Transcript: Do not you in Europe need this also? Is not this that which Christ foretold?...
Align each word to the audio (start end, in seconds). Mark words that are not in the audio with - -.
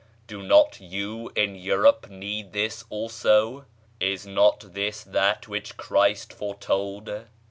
Do 0.25 0.41
not 0.41 0.79
you 0.81 1.29
in 1.35 1.55
Europe 1.55 2.09
need 2.09 2.53
this 2.53 2.83
also? 2.89 3.67
Is 3.99 4.25
not 4.25 4.73
this 4.73 5.03
that 5.03 5.47
which 5.47 5.77
Christ 5.77 6.33
foretold?... 6.33 7.19